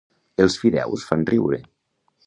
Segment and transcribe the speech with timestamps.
[0.45, 1.65] Els fideus fan riure.